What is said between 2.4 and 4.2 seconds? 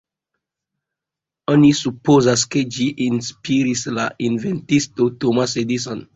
ke ĝi inspiris la